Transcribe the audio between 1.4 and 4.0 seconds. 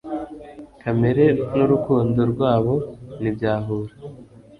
nurukundo rwabo ntibyahura